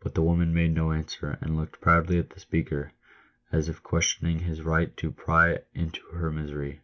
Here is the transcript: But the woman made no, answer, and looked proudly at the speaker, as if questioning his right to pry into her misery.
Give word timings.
But 0.00 0.14
the 0.14 0.20
woman 0.22 0.52
made 0.52 0.74
no, 0.74 0.92
answer, 0.92 1.38
and 1.40 1.56
looked 1.56 1.80
proudly 1.80 2.18
at 2.18 2.28
the 2.28 2.40
speaker, 2.40 2.92
as 3.50 3.70
if 3.70 3.82
questioning 3.82 4.40
his 4.40 4.60
right 4.60 4.94
to 4.98 5.10
pry 5.10 5.60
into 5.72 6.02
her 6.08 6.30
misery. 6.30 6.82